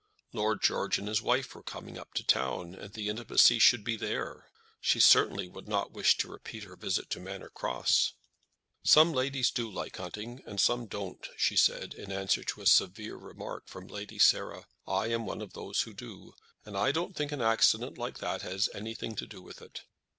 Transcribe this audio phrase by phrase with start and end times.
[0.33, 3.95] Lord George and his wife were coming up to town, and the intimacy should be
[3.97, 4.49] there.
[4.79, 8.13] She certainly would not wish to repeat her visit to Manor Cross.
[8.81, 13.15] "Some ladies do like hunting, and some don't," she said, in answer to a severe
[13.15, 14.65] remark from Lady Sarah.
[14.87, 16.33] "I am one of those who do,
[16.65, 19.81] and I don't think an accident like that has anything to do with it."